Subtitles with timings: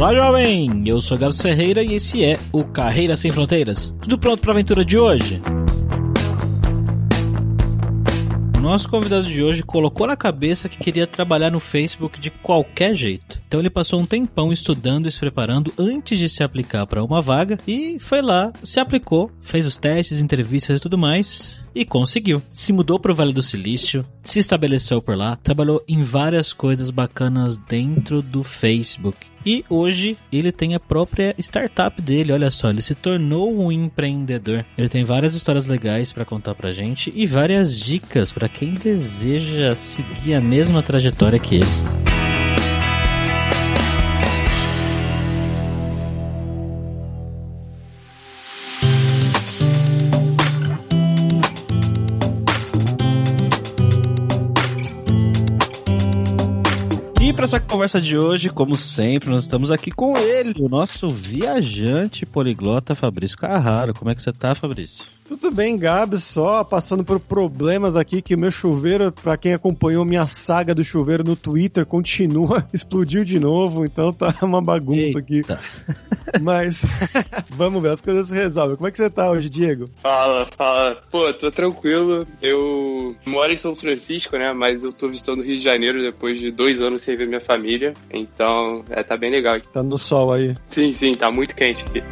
[0.00, 0.82] Olá, jovem!
[0.86, 3.94] Eu sou Gabs Ferreira e esse é o Carreira Sem Fronteiras.
[4.00, 5.42] Tudo pronto para a aventura de hoje?
[8.62, 13.42] Nosso convidado de hoje colocou na cabeça que queria trabalhar no Facebook de qualquer jeito.
[13.46, 17.20] Então ele passou um tempão estudando e se preparando antes de se aplicar para uma
[17.20, 22.42] vaga e foi lá, se aplicou, fez os testes, entrevistas e tudo mais e conseguiu.
[22.52, 26.90] Se mudou para o Vale do Silício, se estabeleceu por lá, trabalhou em várias coisas
[26.90, 29.26] bacanas dentro do Facebook.
[29.44, 34.64] E hoje ele tem a própria startup dele, olha só, ele se tornou um empreendedor.
[34.76, 39.74] Ele tem várias histórias legais para contar pra gente e várias dicas para quem deseja
[39.74, 42.09] seguir a mesma trajetória que ele.
[57.32, 62.26] Para essa conversa de hoje, como sempre, nós estamos aqui com ele, o nosso viajante
[62.26, 63.94] poliglota Fabrício Carraro.
[63.94, 65.04] Como é que você tá, Fabrício?
[65.30, 70.04] Tudo bem, Gabs, só passando por problemas aqui que o meu chuveiro, para quem acompanhou
[70.04, 75.18] minha saga do chuveiro no Twitter, continua, explodiu de novo, então tá uma bagunça Eita.
[75.20, 75.42] aqui.
[76.42, 76.82] Mas
[77.48, 78.74] vamos ver, as coisas se resolvem.
[78.76, 79.84] Como é que você tá hoje, Diego?
[80.02, 81.00] Fala, fala.
[81.12, 82.26] Pô, tô tranquilo.
[82.42, 84.52] Eu moro em São Francisco, né?
[84.52, 87.40] Mas eu tô visitando o Rio de Janeiro depois de dois anos sem ver minha
[87.40, 87.94] família.
[88.12, 89.68] Então, é, tá bem legal aqui.
[89.68, 90.56] Tá no sol aí.
[90.66, 92.02] Sim, sim, tá muito quente aqui.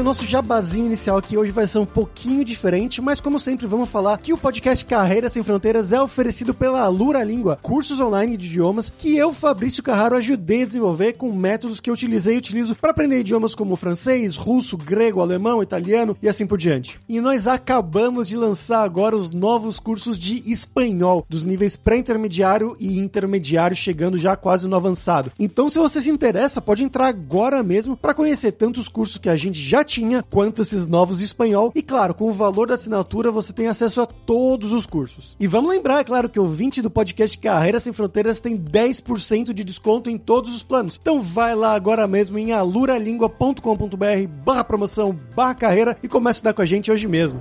[0.00, 3.90] O nosso jabazinho inicial aqui hoje vai ser um pouquinho diferente, mas como sempre vamos
[3.90, 8.46] falar que o podcast Carreira Sem Fronteiras é oferecido pela Alura Língua, cursos online de
[8.46, 12.74] idiomas que eu, Fabrício Carraro, ajudei a desenvolver com métodos que eu utilizei e utilizo
[12.74, 16.98] para aprender idiomas como francês, russo, grego, alemão, italiano e assim por diante.
[17.06, 22.98] E nós acabamos de lançar agora os novos cursos de espanhol, dos níveis pré-intermediário e
[22.98, 25.30] intermediário, chegando já quase no avançado.
[25.38, 29.28] Então, se você se interessa, pode entrar agora mesmo para conhecer tanto os cursos que
[29.28, 31.72] a gente já tinha, quanto esses novos de espanhol.
[31.74, 35.36] E claro, com o valor da assinatura você tem acesso a todos os cursos.
[35.40, 39.52] E vamos lembrar, é claro, que o 20 do podcast Carreira Sem Fronteiras tem 10%
[39.52, 40.98] de desconto em todos os planos.
[41.00, 46.54] Então vai lá agora mesmo em aluralingua.com.br barra promoção barra carreira e comece a estudar
[46.54, 47.40] com a gente hoje mesmo.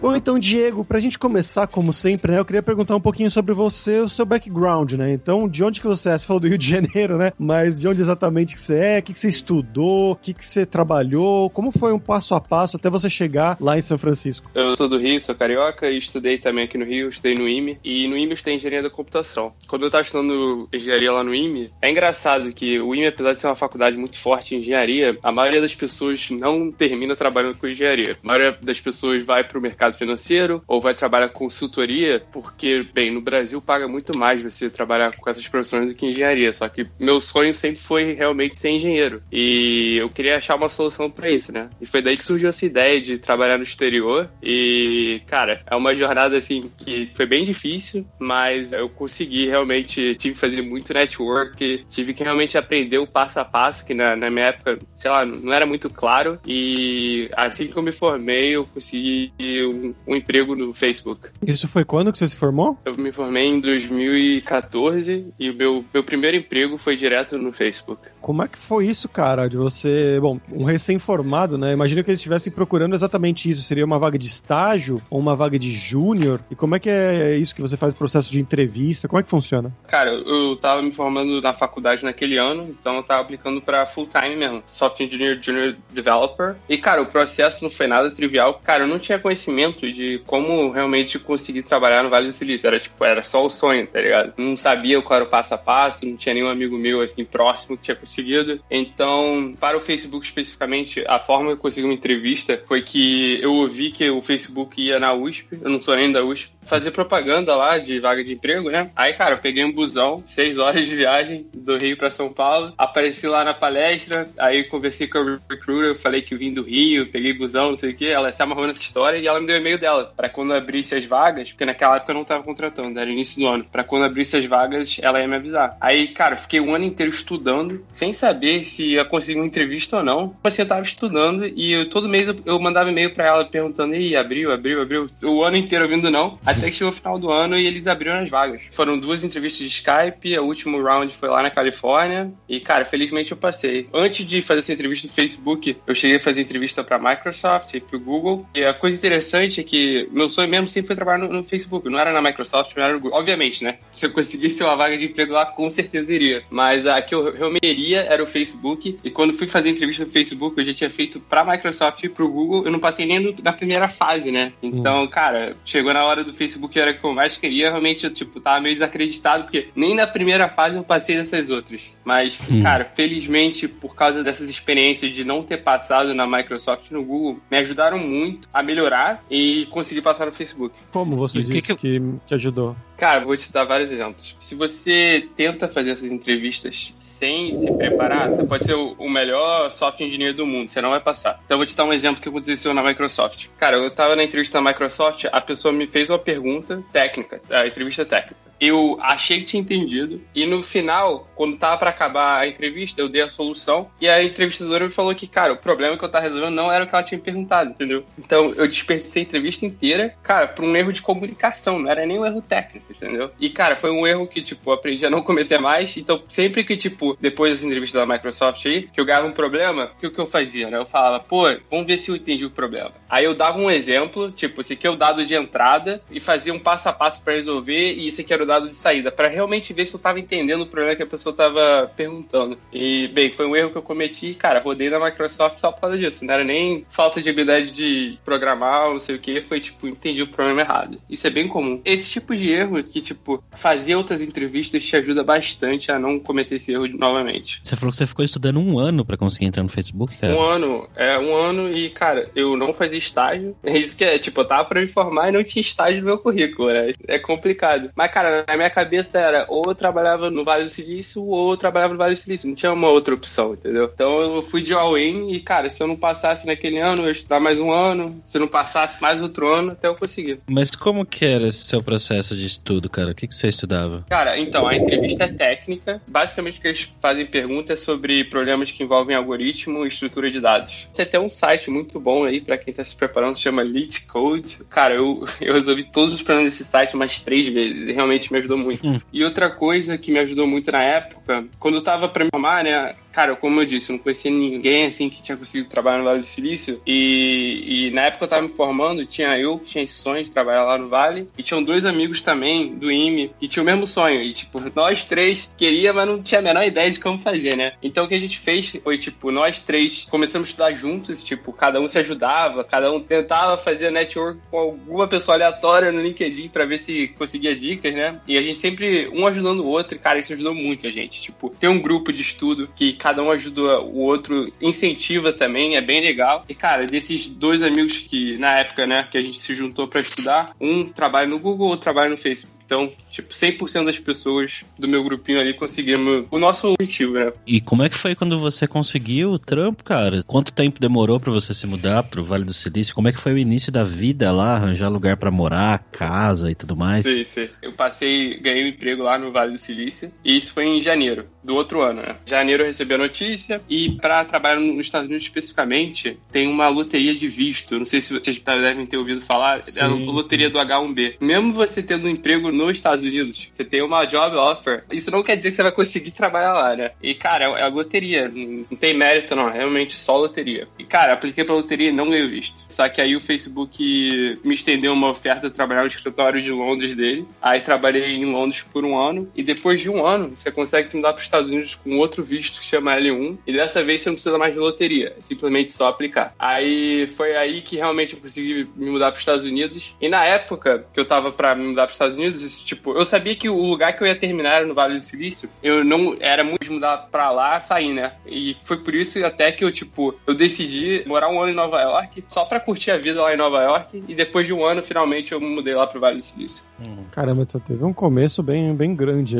[0.00, 3.54] Bom, então, Diego, pra gente começar, como sempre, né, eu queria perguntar um pouquinho sobre
[3.54, 5.10] você, o seu background, né?
[5.10, 6.18] Então, de onde que você é?
[6.18, 7.32] Você falou do Rio de Janeiro, né?
[7.38, 8.98] Mas de onde exatamente que você é?
[8.98, 10.12] O que, que você estudou?
[10.12, 11.48] O que, que você trabalhou?
[11.48, 14.50] Como foi um passo a passo até você chegar lá em São Francisco?
[14.54, 17.78] Eu sou do Rio, sou carioca e estudei também aqui no Rio, estudei no IME.
[17.82, 19.54] E no IME eu estudei engenharia da computação.
[19.66, 23.38] Quando eu estava estudando engenharia lá no IME, é engraçado que o IME, apesar de
[23.38, 27.66] ser uma faculdade muito forte em engenharia, a maioria das pessoas não termina trabalhando com
[27.66, 28.18] engenharia.
[28.22, 32.86] A maioria das pessoas vai para o mercado financeiro ou vai trabalhar com consultoria, porque,
[32.92, 36.52] bem, no Brasil paga muito mais você trabalhar com essas profissões do que engenharia.
[36.52, 39.22] Só que meu sonho sempre foi realmente ser engenheiro.
[39.30, 41.70] E eu queria achar uma solução para isso, né?
[41.80, 44.28] E foi daí que surgiu essa ideia de trabalhar no exterior.
[44.42, 50.16] E, cara, é uma jornada assim que foi bem difícil, mas eu consegui realmente.
[50.16, 54.16] Tive que fazer muito network, tive que realmente aprender o passo a passo, que na,
[54.16, 56.40] na minha época, sei lá, não era muito claro.
[56.44, 59.32] E assim que eu me formei, eu consegui
[59.72, 59.75] um
[60.06, 61.28] um, emprego no Facebook.
[61.46, 62.78] Isso foi quando que você se formou?
[62.84, 68.02] Eu me formei em 2014 e o meu, meu primeiro emprego foi direto no Facebook.
[68.20, 69.48] Como é que foi isso, cara?
[69.48, 71.72] De você, bom, um recém-formado, né?
[71.72, 73.62] Imagina que eles estivessem procurando exatamente isso.
[73.62, 76.40] Seria uma vaga de estágio ou uma vaga de júnior?
[76.50, 79.06] E como é que é isso que você faz o processo de entrevista?
[79.06, 79.72] Como é que funciona?
[79.86, 84.06] Cara, eu tava me formando na faculdade naquele ano, então eu tava aplicando para full
[84.06, 86.56] time mesmo, Software Engineer Junior Developer.
[86.68, 88.60] E, cara, o processo não foi nada trivial.
[88.64, 92.66] Cara, eu não tinha conhecimento de como realmente conseguir trabalhar no Vale do Silício.
[92.66, 94.34] Era tipo, era só o sonho, tá ligado?
[94.36, 97.76] Não sabia qual era o passo a passo, não tinha nenhum amigo meu assim próximo
[97.76, 98.60] que tinha conseguido.
[98.70, 103.52] Então, para o Facebook especificamente, a forma que eu consegui uma entrevista foi que eu
[103.52, 107.54] ouvi que o Facebook ia na USP, eu não sou nem da USP, fazer propaganda
[107.54, 108.90] lá de vaga de emprego, né?
[108.94, 112.72] Aí, cara, eu peguei um busão, seis horas de viagem do Rio para São Paulo,
[112.76, 117.10] apareci lá na palestra, aí conversei com a recruiter, falei que eu vim do Rio,
[117.10, 119.56] peguei busão, não sei o que, ela se amarrou nessa história e ela me deu
[119.56, 122.98] o e-mail dela, para quando abrisse as vagas, porque naquela época eu não tava contratando,
[122.98, 125.76] era início do ano, para quando abrisse as vagas, ela ia me avisar.
[125.80, 130.02] Aí, cara, fiquei um ano inteiro estudando, sem saber se ia conseguir uma entrevista ou
[130.02, 130.36] não.
[130.42, 133.94] Assim, eu tava estudando e eu, todo mês eu, eu mandava e-mail para ela perguntando,
[133.94, 137.56] e abriu, abriu, abriu, o ano inteiro ouvindo não, que chegou o final do ano
[137.56, 138.62] e eles abriram as vagas.
[138.72, 142.32] Foram duas entrevistas de Skype, o último round foi lá na Califórnia.
[142.48, 143.88] E, cara, felizmente eu passei.
[143.92, 147.80] Antes de fazer essa entrevista no Facebook, eu cheguei a fazer entrevista pra Microsoft e
[147.80, 148.46] pro Google.
[148.54, 151.88] E a coisa interessante é que meu sonho mesmo sempre foi trabalhar no, no Facebook.
[151.88, 153.18] Não era na Microsoft, não era no Google.
[153.18, 153.78] Obviamente, né?
[153.94, 156.42] Se eu conseguisse uma vaga de emprego lá, com certeza iria.
[156.50, 158.98] Mas a que eu realmente iria era o Facebook.
[159.02, 162.28] E quando fui fazer entrevista no Facebook, eu já tinha feito pra Microsoft e pro
[162.28, 162.64] Google.
[162.64, 164.52] Eu não passei nem no, na primeira fase, né?
[164.62, 165.06] Então, hum.
[165.06, 166.45] cara, chegou na hora do Facebook,
[166.76, 167.70] era o que eu mais queria.
[167.70, 171.94] Realmente, eu, tipo, tava meio desacreditado, porque nem na primeira fase eu passei dessas outras.
[172.04, 172.62] Mas, hum.
[172.62, 177.40] cara, felizmente, por causa dessas experiências de não ter passado na Microsoft e no Google,
[177.50, 180.74] me ajudaram muito a melhorar e conseguir passar no Facebook.
[180.92, 182.76] Como você e disse que, que, que ajudou?
[182.96, 184.36] Cara, vou te dar vários exemplos.
[184.40, 190.06] Se você tenta fazer essas entrevistas sem se preparar, você pode ser o melhor software
[190.06, 191.40] engineer do mundo, você não vai passar.
[191.44, 193.48] Então, eu vou te dar um exemplo que aconteceu na Microsoft.
[193.58, 197.66] Cara, eu tava na entrevista da Microsoft, a pessoa me fez uma pergunta técnica, a
[197.66, 200.20] entrevista técnica eu achei que tinha entendido.
[200.34, 203.90] E no final, quando tava para acabar a entrevista, eu dei a solução.
[204.00, 206.84] E a entrevistadora me falou que, cara, o problema que eu tava resolvendo não era
[206.84, 208.04] o que ela tinha perguntado, entendeu?
[208.18, 212.18] Então eu desperdicei a entrevista inteira, cara, por um erro de comunicação, não era nem
[212.18, 213.30] um erro técnico, entendeu?
[213.40, 215.96] E, cara, foi um erro que, tipo, aprendi a não cometer mais.
[215.96, 219.92] Então, sempre que, tipo, depois das entrevistas da Microsoft aí, que eu ganhava um problema,
[219.96, 220.78] o que, que eu fazia, né?
[220.78, 222.92] Eu falava, pô, vamos ver se eu entendi o problema.
[223.08, 226.52] Aí eu dava um exemplo, tipo, esse aqui é o dado de entrada, e fazia
[226.52, 229.28] um passo a passo para resolver, e esse aqui era o dado de saída, para
[229.28, 232.58] realmente ver se eu tava entendendo o problema que a pessoa tava perguntando.
[232.72, 235.98] E, bem, foi um erro que eu cometi, cara, rodei na Microsoft só por causa
[235.98, 236.24] disso.
[236.24, 240.22] Não era nem falta de habilidade de programar, não sei o que, foi tipo, entendi
[240.22, 241.00] o problema errado.
[241.08, 241.80] Isso é bem comum.
[241.84, 246.56] Esse tipo de erro que, tipo, fazer outras entrevistas te ajuda bastante a não cometer
[246.56, 247.60] esse erro novamente.
[247.62, 250.34] Você falou que você ficou estudando um ano para conseguir entrar no Facebook, cara?
[250.34, 253.56] Um ano, é, um ano e, cara, eu não fazia estágio.
[253.62, 256.06] É isso que é, tipo, eu tava pra me formar e não tinha estágio no
[256.06, 256.92] meu currículo, né?
[257.06, 257.90] É complicado.
[257.94, 261.56] Mas, cara, na minha cabeça era ou eu trabalhava no Vale do Silício ou eu
[261.56, 262.48] trabalhava no Vale do Silício.
[262.48, 263.90] Não tinha uma outra opção, entendeu?
[263.92, 267.12] Então eu fui de all-in e, cara, se eu não passasse naquele ano, eu ia
[267.12, 268.20] estudar mais um ano.
[268.24, 270.40] Se eu não passasse mais outro ano, até eu conseguir.
[270.48, 273.10] Mas como que era esse seu processo de estudo, cara?
[273.10, 274.04] O que, que você estudava?
[274.08, 276.00] Cara, então, a entrevista é técnica.
[276.06, 280.40] Basicamente, o que eles fazem perguntas é sobre problemas que envolvem algoritmo e estrutura de
[280.40, 280.88] dados.
[280.94, 284.06] Tem até um site muito bom aí para quem tá se preparando, se chama Lit
[284.06, 284.58] Code.
[284.68, 288.38] Cara, eu, eu resolvi todos os problemas desse site umas três vezes e realmente me
[288.38, 288.86] ajudou muito.
[288.86, 289.00] Hum.
[289.12, 292.64] E outra coisa que me ajudou muito na época, quando eu tava pra me formar,
[292.64, 296.04] né, cara, como eu disse, eu não conhecia ninguém assim que tinha conseguido trabalhar no
[296.04, 296.82] Vale do Silício.
[296.86, 300.30] E, e na época eu tava me formando, tinha eu que tinha esse sonho de
[300.30, 303.86] trabalhar lá no Vale, e tinham dois amigos também do IME que tinham o mesmo
[303.86, 304.20] sonho.
[304.20, 307.72] E, tipo, nós três queria, mas não tinha a menor ideia de como fazer, né?
[307.82, 311.54] Então o que a gente fez foi, tipo, nós três começamos a estudar juntos, tipo,
[311.54, 316.50] cada um se ajudava, cada um tentava fazer network com alguma pessoa aleatória no LinkedIn
[316.50, 318.20] para ver se conseguia dicas, né?
[318.28, 321.22] E a gente sempre, um ajudando o outro, cara, isso ajudou muito a gente.
[321.22, 325.80] Tipo, ter um grupo de estudo que cada um ajuda o outro, incentiva também, é
[325.80, 326.44] bem legal.
[326.48, 330.00] E, cara, desses dois amigos que, na época, né, que a gente se juntou para
[330.00, 332.55] estudar, um trabalha no Google, outro trabalha no Facebook.
[332.66, 337.32] Então, tipo, 100% das pessoas do meu grupinho ali conseguimos o nosso objetivo, né?
[337.46, 340.22] E como é que foi quando você conseguiu o trampo, cara?
[340.26, 342.94] Quanto tempo demorou para você se mudar pro Vale do Silício?
[342.94, 346.54] Como é que foi o início da vida lá, arranjar lugar para morar, casa e
[346.54, 347.04] tudo mais?
[347.04, 347.48] Sim, sim.
[347.62, 351.26] Eu passei, ganhei um emprego lá no Vale do Silício e isso foi em janeiro
[351.46, 352.16] do outro ano, né?
[352.26, 357.14] Janeiro eu recebi a notícia e para trabalhar nos Estados Unidos especificamente, tem uma loteria
[357.14, 357.78] de visto.
[357.78, 360.52] Não sei se vocês devem ter ouvido falar, sim, é a loteria sim.
[360.52, 361.16] do H1B.
[361.20, 365.22] Mesmo você tendo um emprego nos Estados Unidos, você tem uma job offer, isso não
[365.22, 366.90] quer dizer que você vai conseguir trabalhar lá, né?
[367.02, 368.28] E, cara, é a loteria.
[368.28, 369.48] Não tem mérito, não.
[369.48, 370.66] É realmente só loteria.
[370.78, 372.64] E, cara, apliquei pra loteria e não ganhei visto.
[372.68, 376.94] Só que aí o Facebook me estendeu uma oferta de trabalhar no escritório de Londres
[376.94, 377.26] dele.
[377.40, 379.30] Aí trabalhei em Londres por um ano.
[379.36, 382.24] E depois de um ano, você consegue se mudar para os Estados Unidos com outro
[382.24, 383.38] visto que chama L1.
[383.46, 385.14] E dessa vez você não precisa mais de loteria.
[385.18, 386.34] É simplesmente só aplicar.
[386.38, 389.94] Aí foi aí que realmente eu consegui me mudar para os Estados Unidos.
[390.00, 393.04] E na época que eu tava para me mudar para os Estados Unidos, tipo, eu
[393.04, 395.48] sabia que o lugar que eu ia terminar era no Vale do Silício.
[395.62, 398.12] Eu não era muito de mudar pra lá, sair, né?
[398.26, 401.80] E foi por isso até que eu, tipo, eu decidi morar um ano em Nova
[401.80, 404.04] York, só pra curtir a vida lá em Nova York.
[404.08, 406.64] E depois de um ano, finalmente, eu me mudei lá pro Vale do Silício.
[406.80, 407.04] Hum.
[407.10, 409.38] Caramba, então teve um começo bem, bem grande.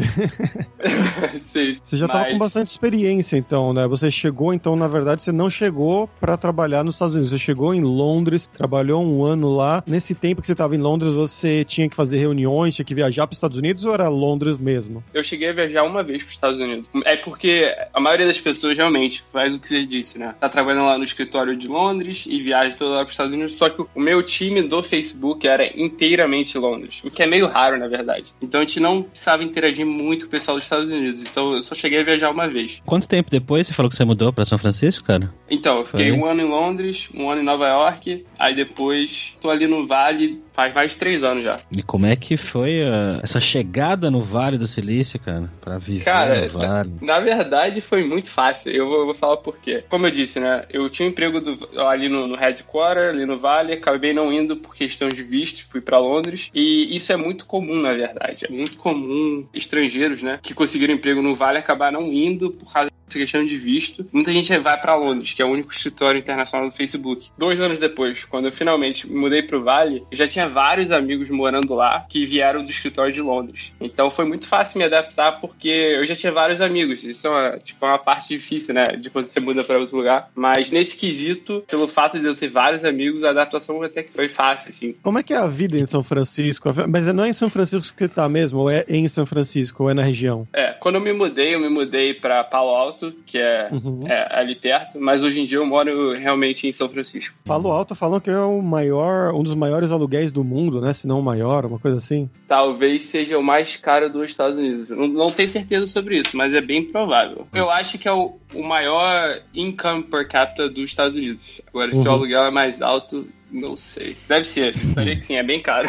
[1.43, 2.17] Sim, você já mas...
[2.17, 3.87] tava com bastante experiência, então, né?
[3.87, 7.31] Você chegou, então, na verdade, você não chegou para trabalhar nos Estados Unidos.
[7.31, 9.83] Você chegou em Londres, trabalhou um ano lá.
[9.87, 13.27] Nesse tempo que você tava em Londres, você tinha que fazer reuniões, tinha que viajar
[13.27, 15.05] para os Estados Unidos ou era Londres mesmo?
[15.13, 16.87] Eu cheguei a viajar uma vez para os Estados Unidos.
[17.05, 20.35] É porque a maioria das pessoas realmente faz o que você disse, né?
[20.41, 23.55] Tá trabalhando lá no escritório de Londres e viaja toda hora para os Estados Unidos.
[23.55, 27.79] Só que o meu time do Facebook era inteiramente Londres, o que é meio raro,
[27.79, 28.35] na verdade.
[28.41, 31.23] Então a gente não precisava interagir muito com o pessoal dos Estados Unidos.
[31.23, 32.83] Então eu só cheguei a viajar uma vez.
[32.85, 35.33] Quanto tempo depois você falou que você mudou para São Francisco, cara?
[35.51, 36.19] Então, eu fiquei Foi?
[36.19, 40.43] um ano em Londres, um ano em Nova York, aí depois tô ali no Vale
[40.57, 41.61] faz mais de três anos já.
[41.71, 45.53] E como é que foi a, essa chegada no Vale do Silício, cara?
[45.61, 46.91] Pra viver cara, no Vale?
[47.03, 48.73] Na, na, verdade, foi muito fácil.
[48.73, 49.85] Eu vou, vou, falar por quê.
[49.91, 50.65] Como eu disse, né?
[50.71, 54.57] Eu tinha um emprego do, ali no, no headquarter, ali no Vale, acabei não indo
[54.57, 56.51] por questão de visto, fui para Londres.
[56.55, 58.47] E isso é muito comum, na verdade.
[58.47, 60.39] É muito comum estrangeiros, né?
[60.43, 64.07] Que conseguiram emprego no Vale acabar não indo por causa essa questão de visto.
[64.13, 67.31] Muita gente vai para Londres, que é o único escritório internacional do Facebook.
[67.39, 71.75] Dois anos depois, quando eu finalmente mudei pro Vale, eu já tinha vários amigos morando
[71.75, 73.73] lá que vieram do escritório de Londres.
[73.81, 77.05] Então foi muito fácil me adaptar porque eu já tinha vários amigos.
[77.05, 78.85] Isso é uma, tipo, uma parte difícil, né?
[78.99, 80.31] De quando você muda para outro lugar.
[80.35, 84.29] Mas nesse quesito, pelo fato de eu ter vários amigos, a adaptação até que foi
[84.29, 84.95] fácil, assim.
[85.03, 86.71] Como é que é a vida em São Francisco?
[86.89, 88.61] Mas não é em São Francisco que você tá mesmo?
[88.61, 89.85] Ou é em São Francisco?
[89.85, 90.47] Ou é na região?
[90.53, 94.07] É, quando eu me mudei, eu me mudei para Palo Alto Alto, que é, uhum.
[94.07, 97.37] é, ali perto, mas hoje em dia eu moro realmente em São Francisco.
[97.45, 100.93] Palo Alto falam que é o maior, um dos maiores aluguéis do mundo, né?
[100.93, 102.29] Se não o maior, uma coisa assim.
[102.49, 104.91] Talvez seja o mais caro dos Estados Unidos.
[104.91, 107.47] Não, não tenho certeza sobre isso, mas é bem provável.
[107.53, 111.61] Eu acho que é o, o maior income per capita dos Estados Unidos.
[111.69, 112.03] Agora, uhum.
[112.03, 112.17] se o uhum.
[112.17, 114.17] aluguel é mais alto, não sei.
[114.29, 114.75] Deve ser.
[114.75, 115.89] Estaria que sim, é bem caro.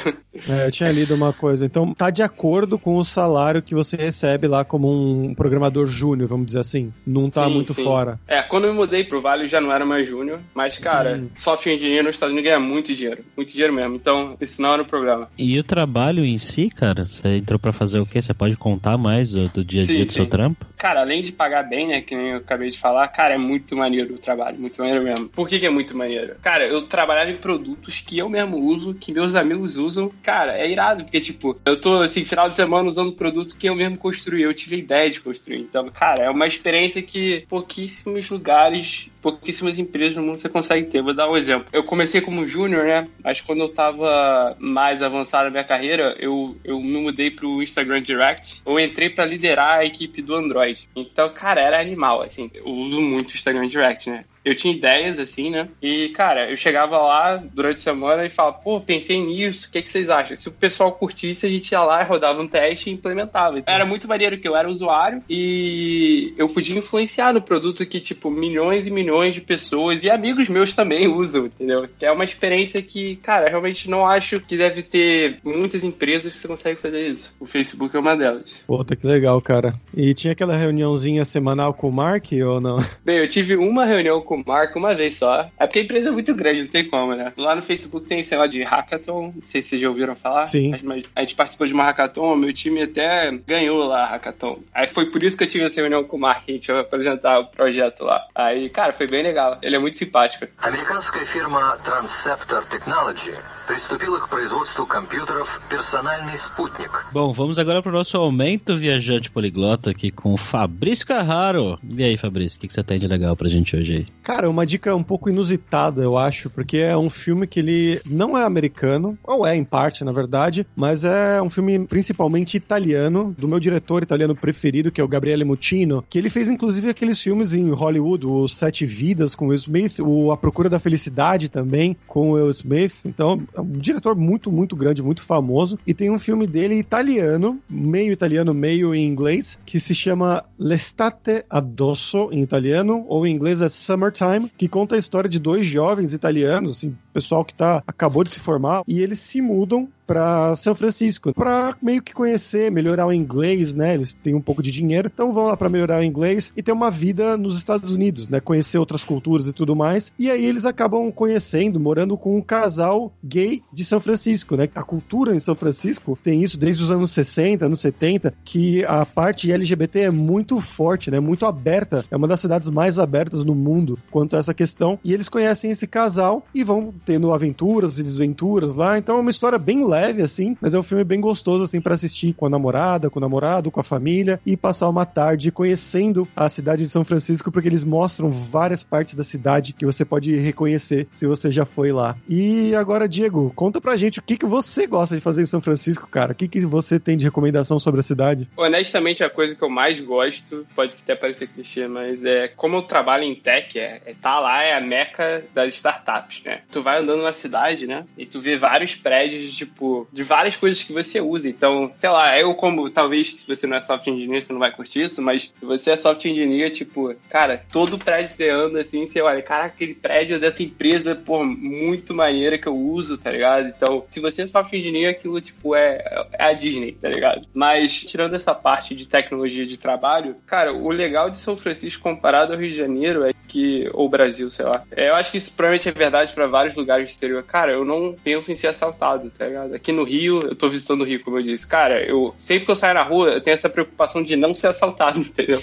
[0.49, 1.65] É, eu tinha lido uma coisa.
[1.65, 6.27] Então, tá de acordo com o salário que você recebe lá como um programador júnior,
[6.27, 6.93] vamos dizer assim.
[7.05, 7.83] Não tá sim, muito sim.
[7.83, 8.19] fora.
[8.27, 11.29] É, quando eu me mudei pro Vale já não era mais júnior, mas, cara, hum.
[11.37, 13.23] software engineer nos Estados Unidos ganha muito dinheiro.
[13.35, 13.95] Muito dinheiro mesmo.
[13.95, 15.29] Então, isso não era o problema.
[15.37, 17.05] E o trabalho em si, cara?
[17.05, 18.21] Você entrou pra fazer o quê?
[18.21, 20.65] Você pode contar mais do, do dia a dia sim, do seu trampo?
[20.77, 23.75] Cara, além de pagar bem, né, que nem eu acabei de falar, cara, é muito
[23.75, 24.59] maneiro o trabalho.
[24.59, 25.29] Muito maneiro mesmo.
[25.29, 26.35] Por que, que é muito maneiro?
[26.41, 30.69] Cara, eu trabalhava em produtos que eu mesmo uso, que meus amigos usam, cara, é
[30.69, 34.41] irado, porque, tipo, eu tô, assim, final de semana usando produto que eu mesmo construí,
[34.41, 35.61] eu tive a ideia de construir.
[35.61, 41.01] Então, cara, é uma experiência que pouquíssimos lugares pouquíssimas empresas no mundo você consegue ter.
[41.01, 41.67] Vou dar um exemplo.
[41.73, 43.07] Eu comecei como júnior, né?
[43.21, 48.01] Mas quando eu tava mais avançado na minha carreira, eu, eu me mudei pro Instagram
[48.01, 48.61] Direct.
[48.65, 50.87] Eu entrei para liderar a equipe do Android.
[50.95, 52.49] Então, cara, era animal, assim.
[52.53, 54.23] Eu uso muito o Instagram Direct, né?
[54.47, 55.67] Eu tinha ideias, assim, né?
[55.81, 59.81] E, cara, eu chegava lá durante a semana e falava, pô, pensei nisso, o que,
[59.81, 60.37] que vocês acham?
[60.37, 63.59] Se o pessoal curtisse, a gente ia lá, rodava um teste e implementava.
[63.59, 67.99] Então, era muito maneiro que eu era usuário e eu podia influenciar no produto que,
[67.99, 71.87] tipo, milhões e milhões de pessoas e amigos meus também usam, entendeu?
[71.99, 76.39] Que é uma experiência que, cara, realmente não acho que deve ter muitas empresas que
[76.39, 77.35] você consegue fazer isso.
[77.39, 78.63] O Facebook é uma delas.
[78.65, 79.75] Puta, que legal, cara.
[79.95, 82.77] E tinha aquela reuniãozinha semanal com o Mark ou não?
[83.03, 85.48] Bem, eu tive uma reunião com marca uma vez só.
[85.58, 87.32] É porque a empresa é muito grande, não tem como, né?
[87.36, 90.46] Lá no Facebook tem esse negócio de hackathon, não sei se vocês já ouviram falar.
[90.46, 90.74] Sim.
[90.82, 94.60] Mas a gente participou de uma hackathon, meu time até ganhou lá a hackathon.
[94.74, 96.80] Aí foi por isso que eu tive essa reunião com o Mark, a gente vai
[96.80, 98.26] apresentar o projeto lá.
[98.34, 99.58] Aí, cara, foi bem legal.
[99.62, 100.46] Ele é muito simpático.
[100.58, 103.32] Американская фирма Transceptor Technology
[103.66, 106.90] приступила к производству компьютеров «Персональный спутник».
[107.12, 111.78] Bom, vamos agora para o nosso aumento viajante poliglota aqui com o Fabrício Carraro.
[111.88, 114.06] E aí, Fabrício, o que, que você tem de legal pra gente hoje aí?
[114.22, 118.36] Cara, uma dica um pouco inusitada, eu acho, porque é um filme que ele não
[118.36, 123.48] é americano, ou é em parte, na verdade, mas é um filme principalmente italiano, do
[123.48, 127.52] meu diretor italiano preferido, que é o Gabriele Muccino, que ele fez inclusive aqueles filmes
[127.52, 132.32] em Hollywood, o Sete Vidas com Will Smith, o A Procura da Felicidade também com
[132.32, 132.94] Will Smith.
[133.04, 135.79] Então, é um diretor muito, muito grande, muito famoso.
[135.85, 141.43] E tem um filme dele italiano, meio italiano, meio em inglês, que se chama L'estate
[141.49, 146.13] addosso, em italiano, ou em inglês é Summertime, que conta a história de dois jovens
[146.13, 150.73] italianos, assim, pessoal que tá, acabou de se formar, e eles se mudam para São
[150.73, 153.93] Francisco, para meio que conhecer, melhorar o inglês, né?
[153.93, 156.71] Eles têm um pouco de dinheiro, então vão lá para melhorar o inglês e ter
[156.71, 158.39] uma vida nos Estados Unidos, né?
[158.39, 160.13] Conhecer outras culturas e tudo mais.
[160.17, 164.69] E aí eles acabam conhecendo, morando com um casal gay de São Francisco, né?
[164.73, 169.05] A cultura em São Francisco tem isso desde os anos 60, anos 70, que a
[169.05, 171.19] parte LGBT é muito forte, né?
[171.19, 172.05] Muito aberta.
[172.09, 174.97] É uma das cidades mais abertas no mundo quanto a essa questão.
[175.03, 178.97] E eles conhecem esse casal e vão tendo aventuras e desventuras lá.
[178.97, 181.81] Então é uma história bem leve leve, assim, mas é um filme bem gostoso, assim,
[181.81, 185.51] para assistir com a namorada, com o namorado, com a família e passar uma tarde
[185.51, 190.05] conhecendo a cidade de São Francisco, porque eles mostram várias partes da cidade que você
[190.05, 192.15] pode reconhecer se você já foi lá.
[192.27, 195.61] E agora, Diego, conta pra gente o que, que você gosta de fazer em São
[195.61, 196.33] Francisco, cara.
[196.33, 198.47] O que, que você tem de recomendação sobre a cidade?
[198.55, 202.81] Honestamente, a coisa que eu mais gosto, pode até parecer clichê, mas é como eu
[202.81, 206.61] trabalho em tech, é, é tá lá é a meca das startups, né?
[206.71, 208.05] Tu vai andando na cidade, né?
[208.17, 211.49] E tu vê vários prédios, tipo, de várias coisas que você usa.
[211.49, 214.71] Então, sei lá, eu como, talvez, se você não é software engineer, você não vai
[214.71, 219.05] curtir isso, mas se você é software engineer, tipo, cara, todo prédio você anda assim,
[219.05, 223.67] você olha, cara, aquele prédio dessa empresa, pô, muito maneira que eu uso, tá ligado?
[223.67, 227.47] Então, se você é software engineer, aquilo, tipo, é, é a Disney, tá ligado?
[227.53, 232.53] Mas, tirando essa parte de tecnologia de trabalho, cara, o legal de São Francisco comparado
[232.53, 235.51] ao Rio de Janeiro é que, ou Brasil, sei lá, é, eu acho que isso
[235.53, 237.43] provavelmente é verdade para vários lugares do exterior.
[237.43, 239.73] Cara, eu não penso em ser assaltado, tá ligado?
[239.73, 241.65] Aqui no Rio, eu tô visitando o Rio, como eu disse.
[241.65, 244.67] Cara, eu sempre que eu saio na rua, eu tenho essa preocupação de não ser
[244.67, 245.61] assaltado, entendeu?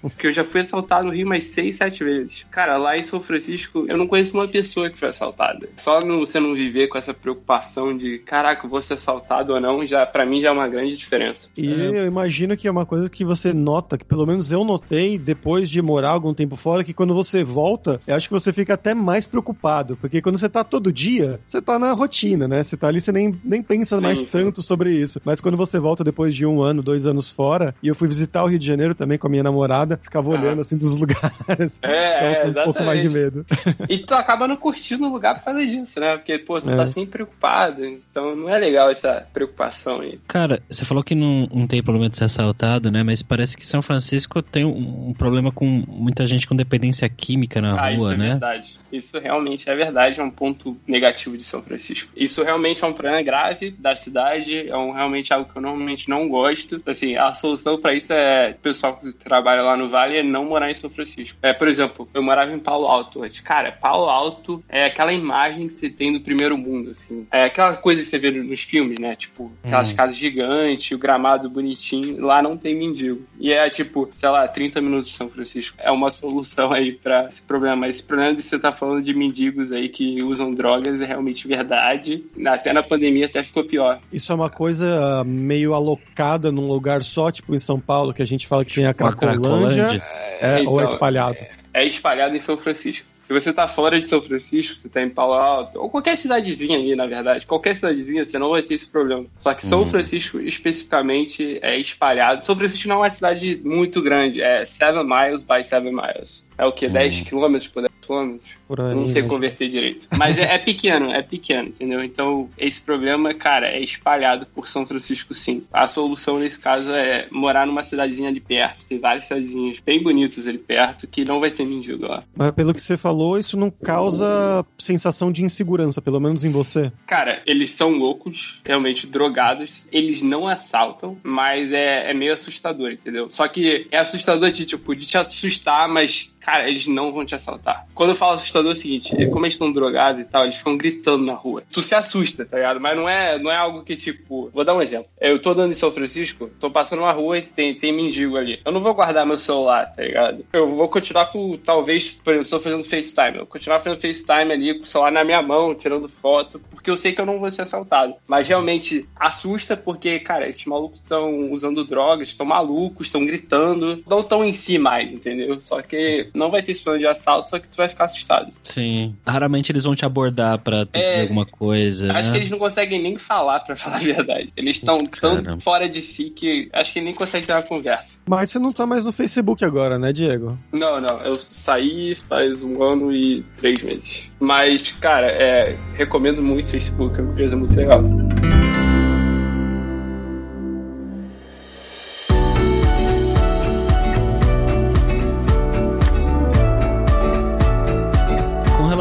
[0.00, 2.46] Porque eu já fui assaltado no Rio mais seis, sete vezes.
[2.50, 5.68] Cara, lá em São Francisco, eu não conheço uma pessoa que foi assaltada.
[5.76, 9.86] Só no, você não viver com essa preocupação de, caraca, vou ser assaltado ou não,
[9.86, 11.50] já para mim já é uma grande diferença.
[11.56, 12.00] E é.
[12.00, 15.68] eu imagino que é uma coisa que você nota, que pelo menos eu notei depois
[15.68, 18.94] de morar algum tempo fora, que quando você volta, eu acho que você fica até
[18.94, 22.62] mais preocupado, porque quando você tá todo dia, você tá na rotina, né?
[22.62, 24.26] Você tá ali, você nem, nem pensa sim, mais sim.
[24.26, 25.20] tanto sobre isso.
[25.24, 28.44] Mas quando você volta depois de um ano, dois anos fora, e eu fui visitar
[28.44, 30.38] o Rio de Janeiro também com a minha namorada, ficava ah.
[30.38, 31.78] olhando assim dos lugares.
[31.82, 33.44] É, é um pouco mais de medo.
[33.88, 36.16] E tu acaba não curtindo o lugar por causa disso, né?
[36.16, 36.76] Porque, pô, tu tá é.
[36.76, 40.18] tá sempre preocupado, então não é legal essa preocupação aí.
[40.26, 43.02] Cara, você falou que não, não tem problema de ser assaltado, né?
[43.02, 47.60] Mas parece que São Francisco tem um, um problema com muita gente com dependência química
[47.60, 48.28] na ah, rua, isso é né?
[48.30, 48.78] Verdade.
[48.92, 52.10] Isso realmente é verdade, é um ponto negativo de São Francisco.
[52.16, 56.08] Isso realmente é um problema grave da cidade, é um, realmente algo que eu normalmente
[56.08, 56.80] não gosto.
[56.86, 60.44] Assim, a solução para isso é o pessoal que trabalha lá no Vale é não
[60.44, 61.38] morar em São Francisco.
[61.42, 63.40] É, por exemplo, eu morava em Palo Alto antes.
[63.40, 67.26] Cara, Palo Alto é aquela imagem que você tem do primeiro mundo, assim.
[67.30, 69.16] É aquela coisa que você vê nos filmes, né?
[69.16, 69.96] Tipo, aquelas hum.
[69.96, 72.24] casas gigantes, o gramado bonitinho.
[72.24, 73.22] Lá não tem mendigo.
[73.38, 75.76] E é tipo, sei lá, 30 minutos de São Francisco.
[75.80, 77.76] É uma solução aí para esse problema.
[77.76, 81.06] Mas esse problema de você estar tá falando de mendigos aí que usam drogas é
[81.06, 82.24] realmente verdade.
[82.46, 84.00] Até na pandemia até ficou pior.
[84.12, 88.26] Isso é uma coisa meio alocada num lugar só, tipo em São Paulo, que a
[88.26, 90.02] gente fala que tem a Cracolândia,
[90.40, 91.36] é, então, ou é então, espalhado?
[91.36, 93.06] É, é espalhado em São Francisco.
[93.26, 96.78] Se você tá fora de São Francisco, você tá em Palo Alto, ou qualquer cidadezinha
[96.78, 99.26] ali, na verdade, qualquer cidadezinha, você não vai ter esse problema.
[99.36, 99.86] Só que São uhum.
[99.86, 102.44] Francisco, especificamente, é espalhado.
[102.44, 106.46] São Francisco não é uma cidade muito grande, é 7 miles by 7 miles.
[106.56, 106.86] É o que?
[106.86, 106.92] Uhum.
[106.92, 108.50] 10 quilômetros por 10 quilômetros?
[108.68, 109.28] Não sei né?
[109.28, 110.06] converter direito.
[110.16, 112.02] Mas é, é, pequeno, é pequeno, entendeu?
[112.02, 115.64] Então, esse problema, cara, é espalhado por São Francisco, sim.
[115.72, 118.86] A solução nesse caso é morar numa cidadezinha ali perto.
[118.86, 122.22] Tem várias cidadezinhas bem bonitas ali perto que não vai ter mendigo lá.
[122.34, 126.90] Mas pelo que você falou, isso não causa sensação de insegurança, pelo menos em você?
[127.06, 129.86] Cara, eles são loucos, realmente drogados.
[129.92, 133.28] Eles não assaltam, mas é, é meio assustador, entendeu?
[133.30, 137.34] Só que é assustador de, tipo, de te assustar, mas cara, eles não vão te
[137.34, 137.88] assaltar.
[137.92, 140.56] Quando eu falo assustador é o seguinte, é como eles estão drogados e tal, eles
[140.56, 141.62] ficam gritando na rua.
[141.70, 142.80] Tu se assusta, tá ligado?
[142.80, 145.08] Mas não é, não é algo que, tipo, vou dar um exemplo.
[145.20, 148.60] Eu tô andando em São Francisco, tô passando uma rua e tem, tem mendigo ali.
[148.64, 150.44] Eu não vou guardar meu celular, tá ligado?
[150.52, 153.34] Eu vou continuar com, talvez, por exemplo, estou fazendo FaceTime.
[153.34, 156.90] Eu vou continuar fazendo FaceTime ali com o celular na minha mão, tirando foto, porque
[156.90, 158.14] eu sei que eu não vou ser assaltado.
[158.26, 164.20] Mas realmente assusta porque, cara, esses malucos estão usando drogas, estão malucos, estão gritando, não
[164.20, 165.60] estão em si mais, entendeu?
[165.60, 168.45] Só que não vai ter esse plano de assalto, só que tu vai ficar assustado.
[168.62, 169.14] Sim.
[169.26, 172.12] Raramente eles vão te abordar pra é, alguma coisa.
[172.12, 172.32] Acho né?
[172.32, 174.52] que eles não conseguem nem falar, pra falar a verdade.
[174.56, 178.20] Eles estão tão fora de si que acho que nem conseguem ter uma conversa.
[178.26, 180.58] Mas você não tá mais no Facebook agora, né, Diego?
[180.72, 181.20] Não, não.
[181.20, 184.30] Eu saí faz um ano e três meses.
[184.40, 188.02] Mas, cara, é, recomendo muito o Facebook, é uma empresa muito legal.